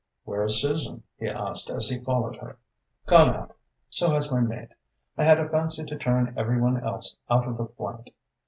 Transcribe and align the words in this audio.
"Where 0.23 0.43
is 0.43 0.59
Susan?" 0.59 1.03
he 1.19 1.27
asked, 1.29 1.69
as 1.69 1.87
he 1.87 2.03
followed 2.03 2.35
her. 2.37 2.57
"Gone 3.05 3.35
out. 3.35 3.55
So 3.91 4.09
has 4.13 4.31
my 4.31 4.39
maid. 4.39 4.69
I 5.15 5.23
had 5.25 5.39
a 5.39 5.47
fancy 5.47 5.85
to 5.85 5.95
turn 5.95 6.33
every 6.35 6.59
one 6.59 6.83
else 6.83 7.15
out 7.29 7.47
of 7.47 7.55
the 7.55 7.67
flat. 7.67 8.09